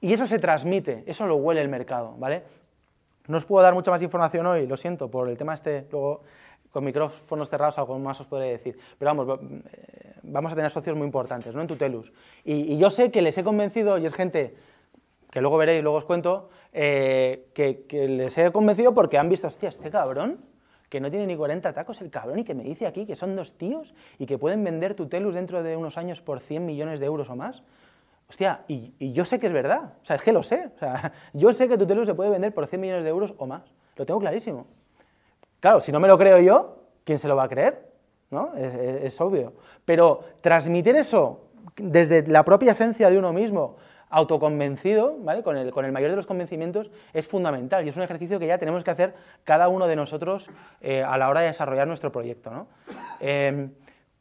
[0.00, 2.42] Y eso se transmite, eso lo huele el mercado, ¿vale?
[3.26, 6.22] No os puedo dar mucha más información hoy, lo siento, por el tema este, luego
[6.70, 8.78] con micrófonos cerrados algo más os podré decir.
[8.98, 9.40] Pero vamos,
[9.72, 11.60] eh, vamos a tener socios muy importantes ¿no?
[11.60, 12.12] en Tutelus.
[12.44, 14.54] Y, y, yo sé que les he convencido, y es gente
[15.30, 19.68] que luego veréis, luego os cuento, eh, que, les he convencido porque han visto, hostia,
[19.68, 20.38] este cabrón,
[20.88, 23.36] que no tiene ni 40 tacos el cabrón y que me dice aquí que son
[23.36, 27.06] dos tíos y que pueden vender Tutelus dentro de unos años por 100 millones de
[27.06, 27.62] euros o más.
[28.28, 30.70] Hostia, y, y yo sé que es verdad, o sea, es que lo sé.
[30.76, 33.46] O sea, yo sé que Tutelus se puede vender por 100 millones de euros o
[33.46, 33.62] más,
[33.96, 34.66] lo tengo clarísimo.
[35.60, 37.88] Claro, si no me lo creo yo, ¿quién se lo va a creer?
[38.30, 38.54] ¿No?
[38.54, 39.54] Es, obvio.
[39.84, 43.76] Pero transmitir eso desde la propia esencia de uno mismo,
[44.10, 45.42] autoconvencido, ¿vale?
[45.42, 48.46] con, el, con el mayor de los convencimientos, es fundamental y es un ejercicio que
[48.46, 50.48] ya tenemos que hacer cada uno de nosotros
[50.80, 52.50] eh, a la hora de desarrollar nuestro proyecto.
[52.50, 52.66] ¿no?
[53.20, 53.70] Em,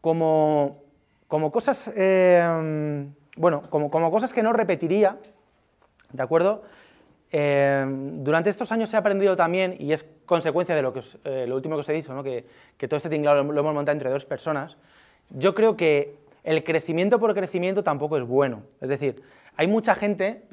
[0.02, 0.84] como,
[1.28, 5.17] como, cosas, em, bueno, como, como cosas que no repetiría,
[6.12, 6.63] ¿de acuerdo?
[7.32, 11.56] Em, durante estos años he aprendido también, y es consecuencia de lo, que eh, lo
[11.56, 14.78] último que os he dicho, que, todo este tinglado lo, hemos montado entre dos personas,
[15.32, 18.62] yo creo que el crecimiento por crecimiento tampoco es bueno.
[18.80, 19.24] Es decir,
[19.56, 20.44] hay mucha gente,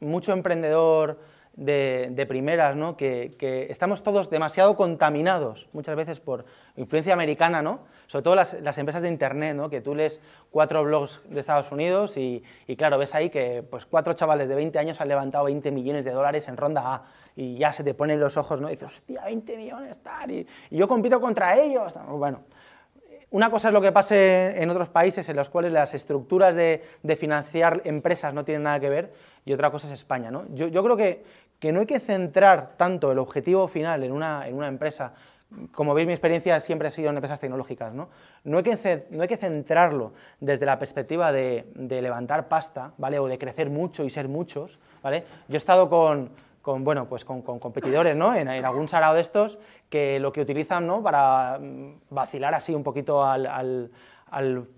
[0.00, 1.18] mucho emprendedor
[1.56, 2.96] de, primeras, ¿no?
[2.96, 6.44] que, estamos todos demasiado contaminados muchas veces por
[6.76, 7.80] influencia americana, ¿no?
[8.06, 9.70] sobre todo las, empresas de Internet, ¿no?
[9.70, 10.20] que tú lees
[10.50, 12.42] cuatro blogs de Estados Unidos y,
[12.76, 16.12] claro, ves ahí que pues, cuatro chavales de 20 años han levantado 20 millones de
[16.12, 17.04] dólares en ronda A
[17.36, 18.68] y ya se te ponen los ojos, ¿no?
[18.68, 21.94] Y dices, hostia, 20 millones, tal, y, yo compito contra ellos.
[22.08, 22.42] Bueno,
[23.30, 26.82] una cosa es lo que pase en otros países en los cuales las estructuras de,
[27.18, 29.12] financiar empresas no tienen nada que ver
[29.44, 30.30] y otra cosa es España.
[30.30, 30.44] ¿no?
[30.54, 31.24] Yo, yo, creo que,
[31.58, 35.14] que, no hay que centrar tanto el objetivo final en una, en una empresa
[35.72, 37.92] como veis, mi experiencia siempre ha sido en empresas tecnológicas.
[37.92, 38.08] No,
[38.44, 43.18] no, hay, que, no hay que centrarlo desde la perspectiva de, levantar pasta ¿vale?
[43.18, 44.78] o de crecer mucho y ser muchos.
[45.02, 45.24] ¿vale?
[45.48, 46.30] Yo he estado con,
[46.64, 48.34] con bueno, pues con, competidores ¿no?
[48.34, 49.58] en, algún sarao de estos
[49.90, 51.02] que lo que utilizan ¿no?
[51.02, 53.90] para mm, vacilar así un poquito al,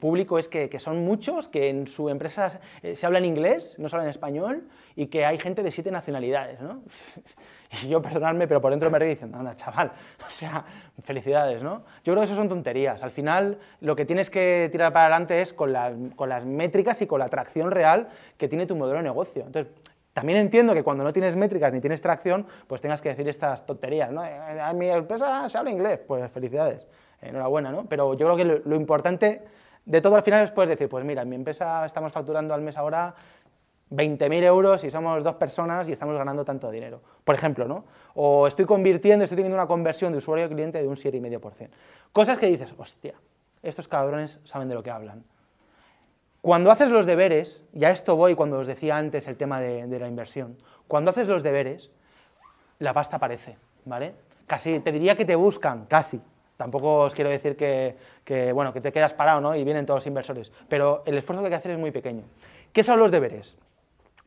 [0.00, 2.60] público es que, son muchos, que en su empresa
[2.92, 5.90] se habla en inglés, no se habla en español, y que hay gente de siete
[5.90, 6.60] nacionalidades.
[6.60, 6.82] ¿no?
[7.82, 9.90] Y yo, perdonadme, pero por dentro me reí diciendo, anda, chaval,
[10.26, 10.64] o sea,
[11.02, 11.82] felicidades, ¿no?
[12.04, 13.02] Yo creo que eso son tonterías.
[13.02, 17.06] Al final, lo que tienes que tirar para adelante es con, con las métricas y
[17.06, 19.42] con la tracción real que tiene tu modelo de negocio.
[19.46, 19.72] Entonces,
[20.16, 23.66] también entiendo que cuando no tienes métricas ni tienes tracción, pues tengas que decir estas
[23.66, 24.22] tonterías, ¿no?
[24.22, 26.86] A mi empresa se habla inglés, pues felicidades,
[27.20, 27.84] enhorabuena, ¿no?
[27.84, 29.42] Pero yo creo que lo, lo importante
[29.84, 32.62] de todo al final es poder decir, pues mira, en mi empresa estamos facturando al
[32.62, 33.14] mes ahora
[33.90, 37.84] 20.000 euros y somos dos personas y estamos ganando tanto dinero, por ejemplo, ¿no?
[38.14, 41.68] O estoy convirtiendo, estoy teniendo una conversión de usuario a cliente de un 7,5%.
[42.10, 43.12] Cosas que dices, hostia,
[43.62, 45.24] estos cabrones saben de lo que hablan.
[46.40, 50.08] Cuando haces los deberes, ya esto voy cuando os decía antes el tema de, la
[50.08, 51.90] inversión, cuando haces los deberes,
[52.78, 54.14] la pasta aparece, ¿vale?
[54.46, 56.20] Casi, te diría que te buscan, casi.
[56.56, 59.54] Tampoco os quiero decir que, que, bueno, que te quedas parado ¿no?
[59.56, 62.22] y vienen todos los inversores, pero el esfuerzo que hay que hacer es muy pequeño.
[62.72, 63.58] ¿Qué son los deberes?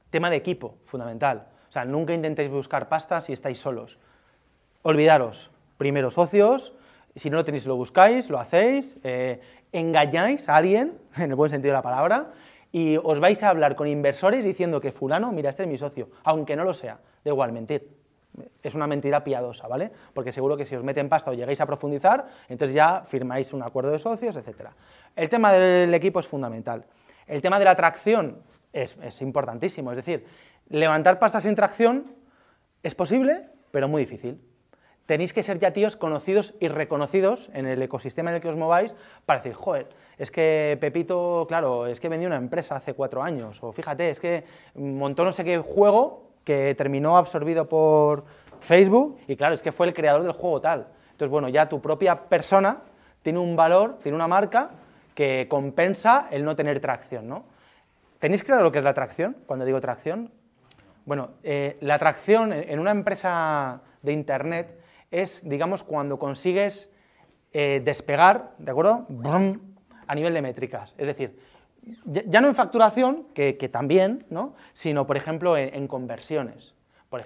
[0.09, 1.47] Tema de equipo, fundamental.
[1.69, 3.99] O sea, nunca intentéis buscar pasta si estáis solos.
[4.81, 6.73] Olvidaros, primero socios,
[7.15, 9.39] si no lo tenéis lo buscáis, lo hacéis, eh,
[9.71, 12.31] engañáis a alguien, en el buen sentido de la palabra,
[12.71, 16.09] y os vais a hablar con inversores diciendo que fulano, mira, este es mi socio,
[16.23, 17.89] aunque no lo sea, da igual, mentir.
[18.61, 19.91] es una mentira piadosa, ¿vale?
[20.13, 23.63] Porque seguro que si os meten pasta o llegáis a profundizar, entonces ya firmáis un
[23.63, 24.69] acuerdo de socios, etc.
[25.15, 26.85] El tema del equipo es fundamental.
[27.25, 30.25] El tema de la tracción es, es importantísimo, es decir,
[30.69, 32.13] levantar pasta sin tracción
[32.83, 34.39] es posible, pero muy difícil.
[35.09, 38.55] Tenéis que ser ya tíos conocidos y reconocidos en el ecosistema en el que os
[38.55, 38.93] mováis
[39.25, 39.87] para decir, joder,
[40.19, 44.19] es que Pepito, claro, es que vendió una empresa hace cuatro años, o fíjate, es
[44.19, 44.43] que
[44.75, 48.23] montó no sé qué juego que terminó absorbido por
[48.59, 50.85] Facebook y claro, es que fue el creador del juego tal.
[51.09, 52.77] Entonces, bueno, ya tu propia persona
[53.23, 54.69] tiene un valor, tiene una marca
[55.15, 57.45] que compensa el no tener tracción, ¿no?
[58.19, 60.29] ¿Tenéis claro lo que es la tracción cuando digo tracción?
[61.05, 64.78] Bueno, eh, la tracción en una empresa de Internet
[65.11, 66.91] es, digamos, cuando consigues
[67.51, 69.07] eh, despegar, ¿de acuerdo?
[70.07, 70.95] A nivel de métricas.
[70.97, 71.39] Es decir,
[72.05, 74.53] ya no en facturación, que, también, ¿no?
[74.73, 76.73] sino, por ejemplo, en, conversiones.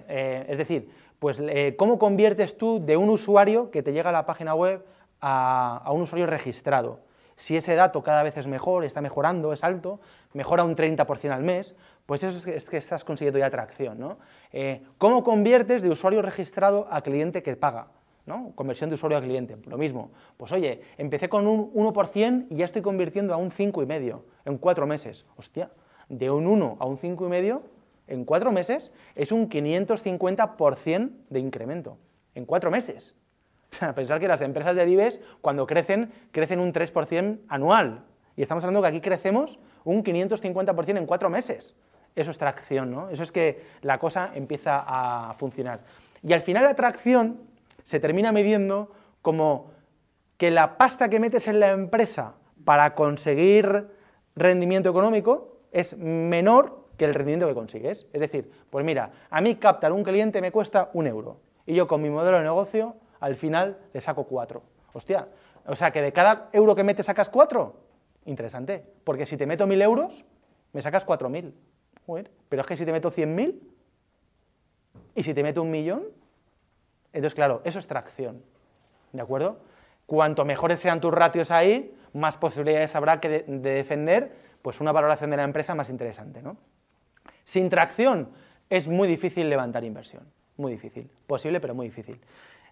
[0.07, 4.13] Eh, es decir, pues, eh, ¿cómo conviertes tú de un usuario que te llega a
[4.13, 4.85] la página web
[5.21, 6.99] a, un usuario registrado?
[7.35, 9.99] Si ese dato cada vez es mejor, está mejorando, es alto,
[10.33, 13.99] mejora un 30% al mes, pues eso es que, estás consiguiendo ya atracción.
[13.99, 14.17] ¿no?
[14.51, 17.87] Eh, ¿Cómo conviertes de usuario registrado a cliente que paga?
[18.25, 18.51] ¿no?
[18.55, 20.11] Conversión de usuario a cliente, lo mismo.
[20.37, 24.87] Pues oye, empecé con un 1% y ya estoy convirtiendo a un 5,5% en cuatro
[24.87, 25.25] meses.
[25.35, 25.71] Hostia,
[26.09, 27.61] de un 1 a un 5,5%
[28.07, 31.97] en cuatro meses es un 550% de incremento.
[32.35, 33.15] En cuatro meses.
[33.73, 38.03] O sea, pensar que las empresas de IBEX, cuando crecen, crecen un 3% anual.
[38.35, 41.75] Y estamos hablando que aquí crecemos un 550% en cuatro meses.
[42.15, 43.09] Eso es tracción, ¿no?
[43.09, 45.81] Eso es que la cosa empieza a funcionar.
[46.21, 47.41] Y al final la tracción
[47.83, 49.71] se termina midiendo como
[50.37, 53.87] que la pasta que metes en la empresa para conseguir
[54.35, 58.07] rendimiento económico es menor que el rendimiento que consigues.
[58.13, 61.87] Es decir, pues mira, a mí captar un cliente me cuesta un euro y yo
[61.87, 64.63] con mi modelo de negocio al final le saco cuatro.
[64.93, 65.27] Hostia,
[65.65, 67.75] o sea que de cada euro que metes sacas cuatro.
[68.25, 70.23] Interesante, porque si te meto mil euros,
[70.71, 71.53] me sacas cuatro mil.
[72.05, 73.61] Pero es que si te meto cien mil
[75.15, 76.03] y si te meto un millón,
[77.13, 78.41] entonces, claro, eso es tracción.
[79.11, 79.59] ¿De acuerdo?
[80.05, 85.29] Cuanto mejores sean tus ratios ahí, más posibilidades habrá que de, defender pues, una valoración
[85.29, 86.41] de la empresa más interesante.
[86.41, 86.57] ¿no?
[87.43, 88.29] Sin tracción
[88.69, 90.23] es muy difícil levantar inversión.
[90.57, 91.09] Muy difícil.
[91.27, 92.19] Posible, pero muy difícil.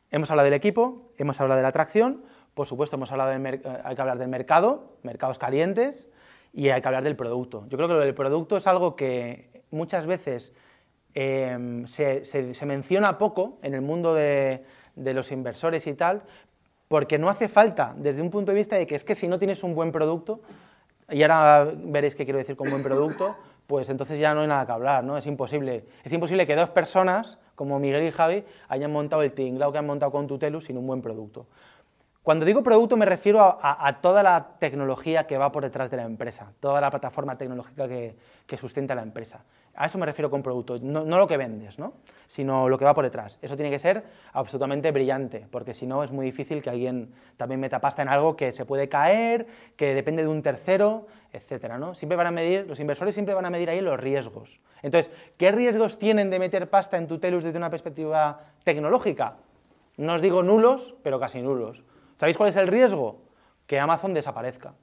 [0.09, 3.61] Hemos hablado del equipo, hemos hablado de la tracción, por supuesto hemos hablado del eh,
[3.83, 6.09] hay que hablar del mercado, mercados calientes,
[6.53, 7.65] y hay que hablar del producto.
[7.69, 10.53] Yo creo que lo del producto es algo que muchas veces
[11.13, 14.63] Em, se, menciona poco en el mundo de,
[14.95, 16.21] los inversores y tal,
[16.87, 19.37] porque no hace falta desde un punto de vista de que es que si no
[19.37, 20.41] tienes un buen producto,
[21.09, 23.35] y ahora veréis qué quiero decir con buen producto,
[23.67, 25.17] pues entonces ya no hay nada que hablar, ¿no?
[25.17, 25.85] Es imposible.
[26.03, 29.85] Es imposible que dos personas, como Miguel y Javi, hayan montado el tinglao que han
[29.85, 31.47] montado con Tutelus sin un buen producto.
[32.23, 36.03] Cuando digo producto me refiero a, toda la tecnología que va por detrás de la
[36.03, 38.15] empresa, toda la plataforma tecnológica que,
[38.57, 39.43] sustenta la empresa.
[39.73, 41.93] A eso me refiero con producto, no, lo que vendes, ¿no?
[42.27, 43.39] sino lo que va por detrás.
[43.41, 44.03] Eso tiene que ser
[44.33, 48.35] absolutamente brillante, porque si no es muy difícil que alguien también meta pasta en algo
[48.35, 51.73] que se puede caer, que depende de un tercero, etc.
[51.79, 51.95] ¿no?
[51.95, 54.59] Siempre van a medir, los inversores siempre van a medir ahí los riesgos.
[54.83, 59.37] Entonces, ¿qué riesgos tienen de meter pasta en Tutelus desde una perspectiva tecnológica?
[59.97, 61.83] No os digo nulos, pero casi nulos.
[62.21, 63.17] ¿Sabéis cuál es el riesgo?
[63.65, 64.75] Que Amazon desaparezca.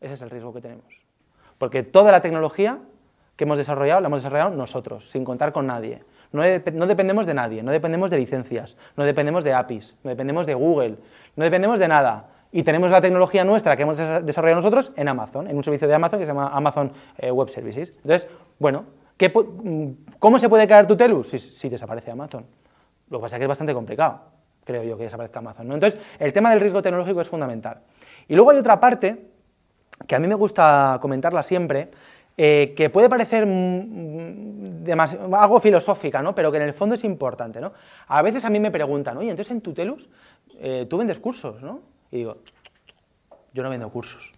[0.00, 1.00] Ese es el riesgo que tenemos.
[1.58, 2.80] Porque toda la tecnología
[3.36, 6.02] que hemos desarrollado la hemos desarrollado nosotros, sin contar con nadie.
[6.32, 10.54] No, dependemos de nadie, no dependemos de licencias, no dependemos de APIs, no dependemos de
[10.54, 10.96] Google,
[11.36, 12.30] no dependemos de nada.
[12.50, 15.94] Y tenemos la tecnología nuestra que hemos desarrollado nosotros en Amazon, en un servicio de
[15.94, 17.92] Amazon que se llama Amazon eh, Web Services.
[18.02, 18.26] Entonces,
[18.58, 18.86] bueno,
[19.20, 22.44] mm, ¿cómo se puede caer Tutelus si, si desaparece Amazon?
[23.08, 24.34] Lo que pasa es que es bastante complicado
[24.66, 25.72] creo yo, que desaparezca Amazon.
[25.72, 27.78] Entonces, el tema del riesgo tecnológico es fundamental.
[28.28, 29.28] Y luego hay otra parte,
[30.06, 31.90] que a mí me gusta comentarla siempre,
[32.36, 36.34] eh, que puede parecer mm, mm, algo filosófica, ¿no?
[36.34, 37.60] pero que en el fondo es importante.
[37.60, 37.72] ¿no?
[38.08, 40.10] A veces a mí me preguntan, oye, entonces en Tutelus
[40.58, 41.80] eh, tú vendes cursos, ¿no?
[42.10, 42.38] Y digo,
[43.54, 44.32] yo no vendo cursos.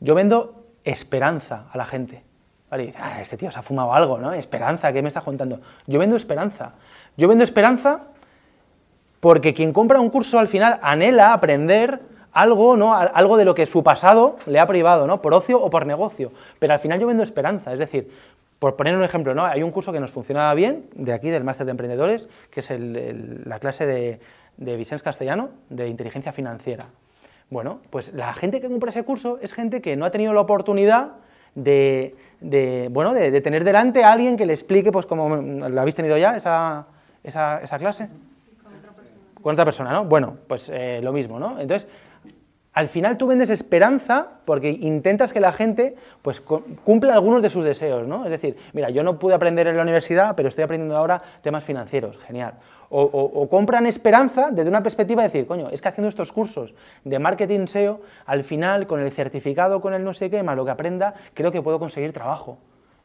[0.00, 2.22] Yo vendo esperanza a la gente.
[2.70, 2.84] ¿Vale?
[2.84, 4.32] Y dice, ah, este tío se ha fumado algo, ¿no?
[4.32, 5.60] Esperanza, ¿qué me está contando?
[5.86, 6.72] Yo vendo esperanza.
[7.16, 8.11] Yo vendo esperanza
[9.22, 12.00] porque quien compra un curso al final anhela aprender
[12.32, 12.92] algo, ¿no?
[12.92, 15.22] algo de lo que su pasado le ha privado, ¿no?
[15.22, 16.32] por ocio o por negocio.
[16.58, 18.10] Pero al final yo vendo esperanza, es decir,
[18.58, 19.44] por poner un ejemplo, ¿no?
[19.44, 22.72] hay un curso que nos funciona bien, de aquí, del máster de emprendedores, que es
[23.46, 24.18] la clase de,
[24.76, 26.86] Vicens Castellano, de inteligencia financiera.
[27.48, 30.40] Bueno, pues la gente que compra ese curso es gente que no ha tenido la
[30.40, 31.12] oportunidad
[31.54, 32.16] de,
[32.90, 36.36] bueno, de, tener delante a alguien que le explique, pues como la habéis tenido ya,
[36.36, 36.86] esa,
[37.22, 38.08] esa clase?
[39.42, 39.92] Con otra persona.
[39.92, 40.04] ¿no?
[40.04, 41.60] Bueno, pues eh, lo mismo, ¿no?
[41.60, 41.88] Entonces,
[42.72, 47.64] al final tú vendes esperanza porque intentas que la gente pues, cumpla algunos de sus
[47.64, 48.24] deseos, ¿no?
[48.24, 51.64] Es decir, mira, yo no pude aprender en la universidad, pero estoy aprendiendo ahora temas
[51.64, 52.54] financieros, genial.
[52.94, 56.74] O, compran esperanza desde una perspectiva de decir, coño, es que haciendo estos cursos
[57.04, 60.66] de marketing SEO, al final, con el certificado, con el no sé qué, más lo
[60.66, 62.58] que aprenda, creo que puedo conseguir trabajo.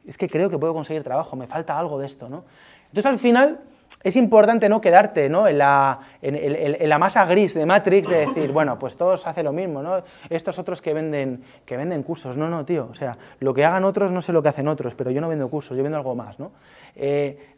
[0.05, 2.43] Es que creo que puedo conseguir trabajo, me falta algo de esto, ¿no?
[2.87, 3.59] Entonces, al final,
[4.03, 5.47] es importante no quedarte ¿no?
[5.47, 9.53] En, la, en, la, masa gris de Matrix de decir, bueno, pues todos hacen lo
[9.53, 10.03] mismo, ¿no?
[10.29, 13.83] estos otros que venden, que venden cursos, no, no, tío, o sea, lo que hagan
[13.83, 16.15] otros no sé lo que hacen otros, pero yo no vendo cursos, yo vendo algo
[16.15, 16.39] más.
[16.39, 16.51] ¿no?
[16.95, 17.55] Eh,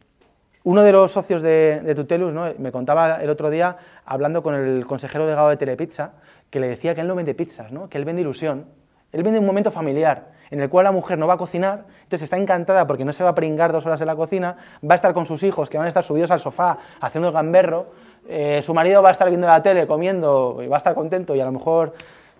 [0.64, 2.52] uno de los socios de, Tutelus ¿no?
[2.58, 6.14] me contaba el otro día, hablando con el consejero delegado de Telepizza,
[6.50, 7.90] que le decía que él no vende pizzas, ¿no?
[7.90, 8.66] que él vende ilusión,
[9.12, 12.24] él vende un momento familiar en el cual la mujer no va a cocinar, entonces
[12.24, 14.96] está encantada porque no se va a pringar dos horas en la cocina, va a
[14.96, 17.88] estar con sus hijos que van a estar subidos al sofá haciendo el gamberro,
[18.28, 21.36] eh, su marido va a estar viendo la tele, comiendo y va a estar contento
[21.36, 21.94] y a lo mejor,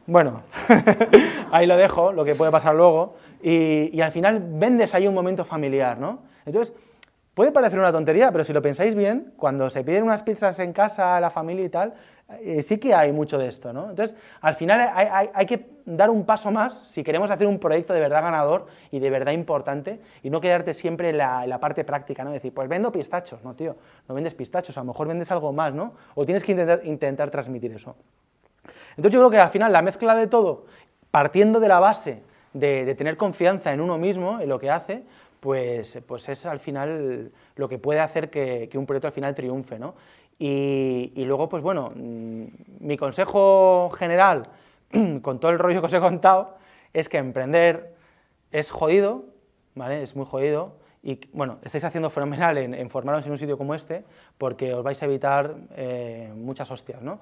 [0.08, 0.42] bueno,
[1.52, 5.14] ahí lo dejo, lo que puede pasar luego, y, y al final vendes ahí un
[5.14, 6.20] momento familiar, ¿no?
[6.46, 6.74] Entonces,
[7.40, 10.74] Puede parecer una tontería, pero si lo pensáis bien, cuando se piden unas pizzas en
[10.74, 11.94] casa, a la familia y tal,
[12.42, 13.90] eh, sí que hay mucho de esto, ¿no?
[13.90, 14.92] Entonces, al final
[15.34, 19.00] hay, que dar un paso más si queremos hacer un proyecto de verdad ganador y
[19.00, 22.32] de verdad importante y no quedarte siempre en la, parte práctica, ¿no?
[22.32, 23.76] Decir, pues vendo pistachos, no, tío,
[24.08, 25.94] no vendes pistachos, a lo mejor vendes algo más, ¿no?
[26.14, 27.96] O tienes que intentar, intentar transmitir eso.
[28.92, 30.66] Entonces, yo creo que al final la mezcla de todo,
[31.10, 32.22] partiendo de la base
[32.54, 35.04] de, tener confianza en uno mismo, en lo que hace,
[35.40, 39.80] pues, pues es al final lo que puede hacer que, un proyecto al final triunfe.
[39.80, 39.96] ¿no?
[40.42, 42.44] Y, luego, pues bueno, mm,
[42.80, 44.44] mi consejo general,
[45.22, 46.58] con todo el rollo que os he contado,
[46.94, 47.94] es que emprender
[48.52, 49.26] es jodido,
[49.76, 50.02] ¿vale?
[50.02, 50.78] Es muy jodido.
[51.04, 54.04] Y bueno, estáis haciendo fenomenal en, formaros en un sitio como este,
[54.38, 57.20] porque os vais a evitar eh, muchas hostias, ¿no?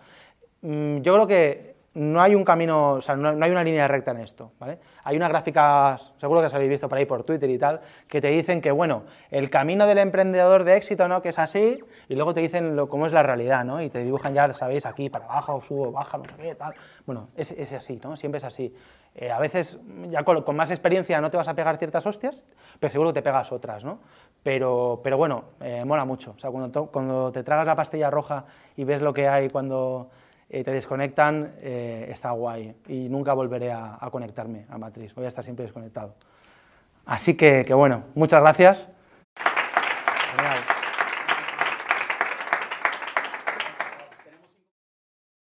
[0.61, 4.11] Mm, yo creo que no hay un camino, o sea, no, hay una línea recta
[4.11, 4.77] en esto, ¿vale?
[5.03, 8.21] Hay unas gráficas, seguro que os habéis visto por ahí por Twitter y tal, que
[8.21, 11.23] te dicen que, bueno, el camino del emprendedor de éxito, ¿no?
[11.23, 13.81] Que es así, y luego te dicen lo, cómo es la realidad, ¿no?
[13.81, 16.75] Y te dibujan ya, sabéis, aquí para abajo, subo, baja, no sé qué, tal.
[17.07, 18.15] Bueno, es, es así, ¿no?
[18.15, 18.71] Siempre es así.
[19.15, 19.79] Eh, a veces,
[20.09, 22.45] ya con, más experiencia no te vas a pegar ciertas hostias,
[22.79, 23.97] pero seguro que te pegas otras, ¿no?
[24.43, 26.35] Pero, pero bueno, eh, mola mucho.
[26.37, 30.11] O sea, cuando, cuando te tragas la pastilla roja y ves lo que hay cuando
[30.49, 32.73] eh, te desconectan, eh, está guay.
[32.87, 36.15] Y nunca volveré a, conectarme a Matriz, voy a estar siempre desconectado.
[37.05, 38.89] Así que, que bueno, muchas gracias.